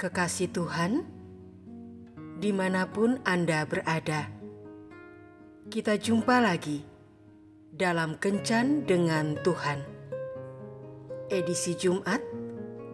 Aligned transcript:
kekasih 0.00 0.48
Tuhan, 0.48 1.04
di 2.40 2.56
mana 2.56 2.88
pun 2.88 3.20
Anda 3.28 3.68
berada, 3.68 4.32
kita 5.68 6.00
jumpa 6.00 6.40
lagi 6.40 6.80
dalam 7.68 8.16
Kencan 8.16 8.88
dengan 8.88 9.36
Tuhan. 9.44 9.84
Edisi 11.28 11.76
Jumat 11.76 12.24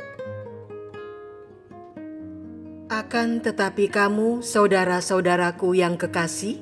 Akan 3.02 3.41
tetapi 3.41 3.90
kamu, 3.90 4.46
saudara-saudaraku 4.46 5.73
yang 5.73 5.98
kekasih, 5.98 6.62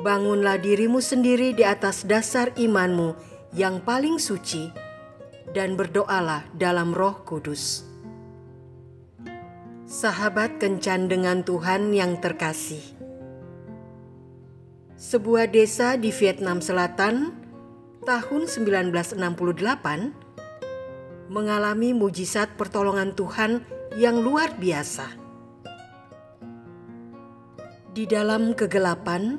bangunlah 0.00 0.56
dirimu 0.56 1.04
sendiri 1.04 1.52
di 1.52 1.68
atas 1.68 2.08
dasar 2.08 2.48
imanmu 2.56 3.12
yang 3.52 3.84
paling 3.84 4.16
suci, 4.16 4.72
dan 5.52 5.76
berdoalah 5.76 6.48
dalam 6.56 6.96
Roh 6.96 7.28
Kudus. 7.28 7.84
Sahabat 9.84 10.56
kencan 10.56 11.12
dengan 11.12 11.44
Tuhan 11.44 11.92
yang 11.92 12.16
terkasih, 12.24 12.80
sebuah 14.96 15.52
desa 15.52 16.00
di 16.00 16.08
Vietnam 16.08 16.64
Selatan 16.64 17.36
tahun 18.08 18.48
1968 18.48 19.20
mengalami 21.28 21.92
mujizat 21.92 22.56
pertolongan 22.56 23.12
Tuhan 23.12 23.73
yang 23.94 24.18
luar 24.18 24.58
biasa. 24.58 25.06
Di 27.94 28.10
dalam 28.10 28.58
kegelapan, 28.58 29.38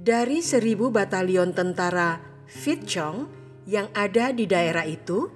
dari 0.00 0.40
seribu 0.40 0.88
batalion 0.88 1.52
tentara 1.52 2.16
Viet 2.48 2.88
Cong 2.88 3.28
yang 3.68 3.92
ada 3.92 4.32
di 4.32 4.48
daerah 4.48 4.88
itu, 4.88 5.28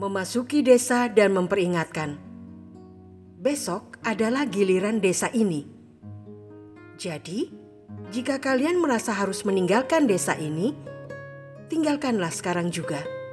memasuki 0.00 0.64
desa 0.64 1.12
dan 1.12 1.36
memperingatkan, 1.36 2.16
besok 3.36 4.00
adalah 4.00 4.48
giliran 4.48 4.96
desa 4.96 5.28
ini. 5.36 5.68
Jadi, 6.96 7.52
jika 8.08 8.40
kalian 8.40 8.80
merasa 8.80 9.12
harus 9.12 9.44
meninggalkan 9.44 10.08
desa 10.08 10.32
ini, 10.40 10.72
tinggalkanlah 11.68 12.32
sekarang 12.32 12.72
juga. 12.72 13.23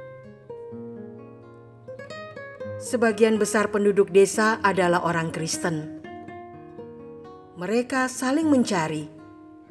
Sebagian 2.92 3.40
besar 3.40 3.72
penduduk 3.72 4.12
desa 4.12 4.60
adalah 4.60 5.00
orang 5.08 5.32
Kristen. 5.32 6.04
Mereka 7.56 8.04
saling 8.04 8.44
mencari 8.52 9.08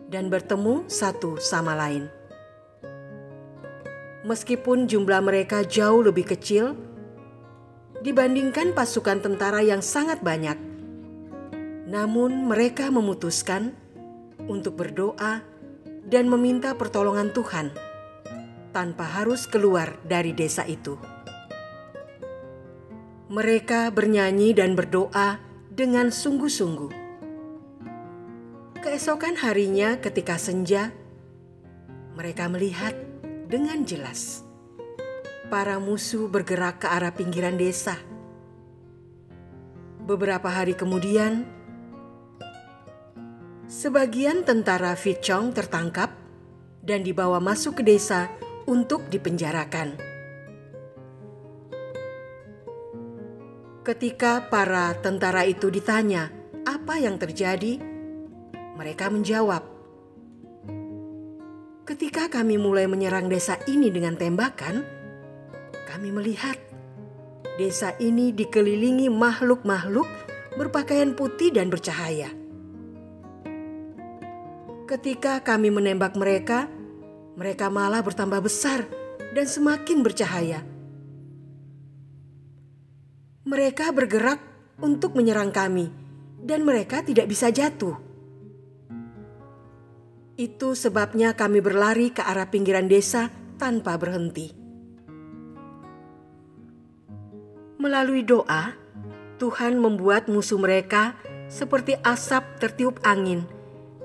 dan 0.09 0.25
bertemu 0.25 0.89
satu 0.89 1.38
sama 1.38 1.78
lain. 1.78 2.09
Meskipun 4.25 4.89
jumlah 4.89 5.22
mereka 5.22 5.61
jauh 5.61 6.02
lebih 6.02 6.33
kecil 6.33 6.73
dibandingkan 8.02 8.73
pasukan 8.73 9.22
tentara 9.22 9.61
yang 9.61 9.85
sangat 9.85 10.25
banyak, 10.25 10.58
namun 11.94 12.50
mereka 12.50 12.89
memutuskan 12.89 13.78
untuk 14.50 14.81
berdoa 14.81 15.45
dan 16.09 16.25
meminta 16.25 16.73
pertolongan 16.73 17.30
Tuhan 17.30 17.69
tanpa 18.73 19.06
harus 19.06 19.45
keluar 19.45 19.94
dari 20.09 20.34
desa 20.34 20.66
itu. 20.66 21.10
Mereka 23.31 23.96
bernyanyi 23.96 24.52
dan 24.52 24.75
berdoa 24.75 25.40
dengan 25.72 26.12
sungguh-sungguh. 26.12 26.92
Keesokan 28.84 29.40
harinya, 29.40 29.96
ketika 30.03 30.36
senja, 30.36 30.92
mereka 32.12 32.52
melihat 32.52 32.91
dengan 33.47 33.88
jelas 33.88 34.44
para 35.47 35.80
musuh 35.80 36.28
bergerak 36.28 36.84
ke 36.84 36.91
arah 36.91 37.16
pinggiran 37.16 37.56
desa. 37.56 37.96
Beberapa 40.03 40.52
hari 40.52 40.75
kemudian, 40.75 41.47
sebagian 43.72 44.44
tentara 44.44 44.91
Vichong 45.00 45.56
tertangkap 45.56 46.12
dan 46.84 47.00
dibawa 47.00 47.40
masuk 47.40 47.80
ke 47.80 47.96
desa 47.96 48.28
untuk 48.68 49.08
dipenjarakan. 49.08 50.10
Ketika 53.81 54.46
para 54.46 54.94
tentara 55.02 55.42
itu 55.42 55.74
ditanya 55.74 56.30
apa 56.69 57.02
yang 57.02 57.18
terjadi, 57.18 57.81
mereka 58.78 59.09
menjawab, 59.09 59.66
"Ketika 61.81 62.30
kami 62.30 62.62
mulai 62.62 62.86
menyerang 62.86 63.25
desa 63.25 63.58
ini 63.66 63.90
dengan 63.90 64.14
tembakan, 64.14 64.86
kami 65.90 66.14
melihat 66.14 66.62
desa 67.58 67.97
ini 67.97 68.30
dikelilingi 68.30 69.09
makhluk-makhluk 69.09 70.06
berpakaian 70.62 71.18
putih 71.18 71.50
dan 71.50 71.74
bercahaya. 71.74 72.30
Ketika 74.86 75.41
kami 75.41 75.74
menembak 75.74 76.14
mereka, 76.14 76.70
mereka 77.34 77.74
malah 77.74 78.06
bertambah 78.06 78.46
besar 78.46 78.86
dan 79.34 79.50
semakin 79.50 80.06
bercahaya." 80.06 80.71
Mereka 83.51 83.91
bergerak 83.91 84.39
untuk 84.79 85.12
menyerang 85.12 85.51
kami, 85.51 85.91
dan 86.39 86.63
mereka 86.63 87.03
tidak 87.03 87.28
bisa 87.28 87.51
jatuh. 87.51 88.00
Itu 90.39 90.72
sebabnya 90.72 91.35
kami 91.35 91.59
berlari 91.59 92.16
ke 92.16 92.23
arah 92.23 92.47
pinggiran 92.47 92.88
desa 92.88 93.28
tanpa 93.59 94.00
berhenti. 94.00 94.56
Melalui 97.75 98.23
doa, 98.23 98.72
Tuhan 99.35 99.84
membuat 99.84 100.31
musuh 100.31 100.56
mereka 100.56 101.19
seperti 101.51 102.00
asap 102.07 102.56
tertiup 102.56 103.03
angin 103.03 103.44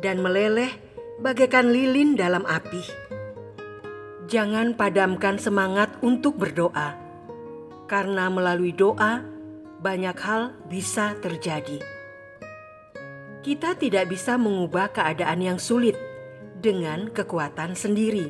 dan 0.02 0.26
meleleh 0.26 0.74
bagaikan 1.22 1.70
lilin 1.70 2.18
dalam 2.18 2.42
api. 2.42 2.82
Jangan 4.26 4.74
padamkan 4.74 5.38
semangat 5.38 5.94
untuk 6.02 6.34
berdoa 6.34 6.98
karena 7.86 8.26
melalui 8.26 8.74
doa 8.74 9.35
banyak 9.86 10.18
hal 10.18 10.50
bisa 10.66 11.14
terjadi. 11.22 11.78
Kita 13.46 13.78
tidak 13.78 14.10
bisa 14.10 14.34
mengubah 14.34 14.90
keadaan 14.90 15.38
yang 15.38 15.58
sulit 15.62 15.94
dengan 16.58 17.06
kekuatan 17.14 17.78
sendiri. 17.78 18.26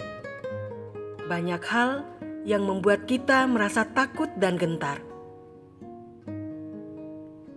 Banyak 1.25 1.63
hal 1.65 2.05
yang 2.45 2.69
membuat 2.69 3.09
kita 3.09 3.49
merasa 3.49 3.89
takut 3.89 4.29
dan 4.37 4.61
gentar. 4.61 5.01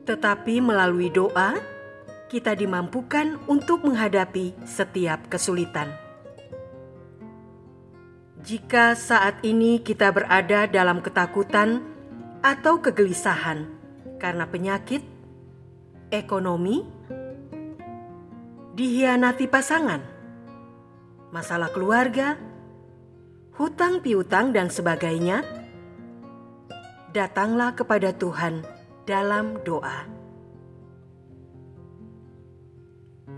Tetapi 0.07 0.63
melalui 0.63 1.11
doa, 1.11 1.59
kita 2.31 2.55
dimampukan 2.55 3.35
untuk 3.51 3.83
menghadapi 3.83 4.55
setiap 4.63 5.27
kesulitan. 5.27 5.91
Jika 8.39 8.95
saat 8.95 9.43
ini 9.43 9.83
kita 9.83 10.15
berada 10.15 10.71
dalam 10.71 11.03
ketakutan 11.03 11.83
atau 12.39 12.79
kegelisahan 12.79 13.78
karena 14.19 14.45
penyakit, 14.51 15.01
ekonomi, 16.11 16.83
dihianati 18.75 19.47
pasangan, 19.47 20.03
masalah 21.31 21.71
keluarga, 21.71 22.35
hutang 23.55 24.03
piutang, 24.03 24.51
dan 24.51 24.67
sebagainya, 24.67 25.41
datanglah 27.15 27.73
kepada 27.73 28.11
Tuhan 28.13 28.61
dalam 29.07 29.63
doa. 29.63 30.05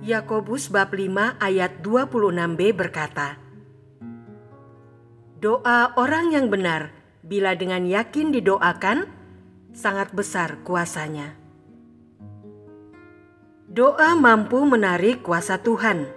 Yakobus 0.02 0.74
bab 0.74 0.98
5 0.98 1.38
ayat 1.38 1.86
26b 1.86 2.74
berkata, 2.74 3.38
Doa 5.38 5.94
orang 5.98 6.34
yang 6.34 6.50
benar 6.50 6.90
bila 7.22 7.54
dengan 7.54 7.86
yakin 7.86 8.34
didoakan 8.34 9.21
sangat 9.72 10.12
besar 10.16 10.60
kuasanya. 10.62 11.36
Doa 13.72 14.16
mampu 14.20 14.60
menarik 14.68 15.24
kuasa 15.24 15.60
Tuhan. 15.64 16.08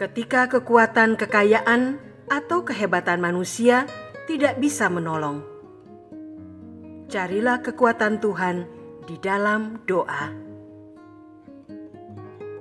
Ketika 0.00 0.48
kekuatan 0.48 1.20
kekayaan 1.20 2.00
atau 2.32 2.64
kehebatan 2.64 3.20
manusia 3.20 3.84
tidak 4.24 4.56
bisa 4.56 4.88
menolong, 4.88 5.44
carilah 7.12 7.60
kekuatan 7.60 8.16
Tuhan 8.16 8.64
di 9.04 9.20
dalam 9.20 9.84
doa. 9.84 10.32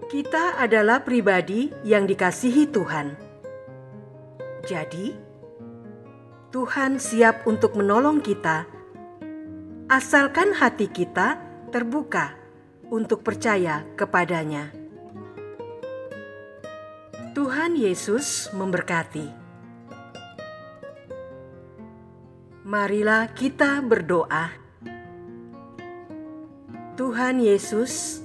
Kita 0.09 0.59
adalah 0.59 1.07
pribadi 1.07 1.71
yang 1.87 2.09
dikasihi 2.09 2.67
Tuhan 2.73 3.29
jadi, 4.69 5.15
Tuhan 6.51 6.99
siap 6.99 7.47
untuk 7.47 7.73
menolong 7.73 8.19
kita, 8.19 8.67
asalkan 9.89 10.53
hati 10.53 10.85
kita 10.85 11.41
terbuka 11.73 12.37
untuk 12.93 13.25
percaya 13.25 13.81
kepadanya. 13.97 14.69
Tuhan 17.33 17.73
Yesus 17.73 18.53
memberkati. 18.53 19.33
Marilah 22.69 23.33
kita 23.33 23.81
berdoa. 23.81 24.53
Tuhan 26.93 27.41
Yesus, 27.41 28.21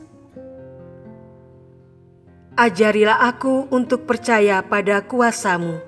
ajarilah 2.61 3.25
aku 3.25 3.73
untuk 3.73 4.05
percaya 4.05 4.61
pada 4.61 5.01
kuasamu. 5.01 5.81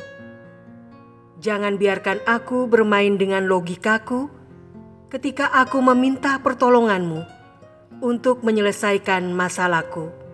Jangan 1.36 1.76
biarkan 1.76 2.24
aku 2.24 2.64
bermain 2.64 3.20
dengan 3.20 3.44
logikaku 3.44 4.45
ketika 5.08 5.50
aku 5.52 5.78
meminta 5.80 6.38
pertolonganmu 6.42 7.22
untuk 8.02 8.42
menyelesaikan 8.42 9.30
masalahku 9.32 10.26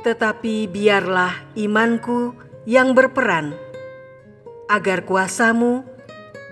tetapi 0.00 0.64
biarlah 0.68 1.52
imanku 1.54 2.32
yang 2.64 2.96
berperan, 2.96 3.52
agar 4.72 5.04
kuasamu 5.04 5.84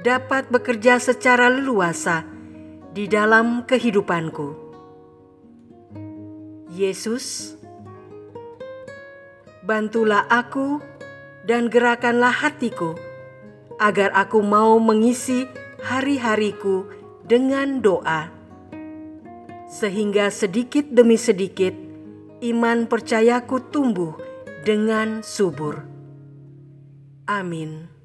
dapat 0.04 0.52
bekerja 0.52 1.00
secara 1.00 1.48
leluasa 1.48 2.28
di 2.92 3.08
dalam 3.08 3.64
kehidupanku. 3.64 4.68
Yesus, 6.68 7.56
bantulah 9.64 10.28
aku 10.28 10.84
dan 11.48 11.72
gerakanlah 11.72 12.32
hatiku, 12.32 12.94
agar 13.78 14.10
aku 14.14 14.42
mau 14.42 14.76
mengisi 14.82 15.46
hari-hariku 15.82 16.90
dengan 17.26 17.78
doa, 17.78 18.30
sehingga 19.70 20.30
sedikit 20.34 20.90
demi 20.90 21.14
sedikit 21.14 21.74
iman 22.42 22.86
percayaku 22.86 23.70
tumbuh 23.70 24.14
dengan 24.62 25.22
subur. 25.22 25.86
Amin. 27.26 27.97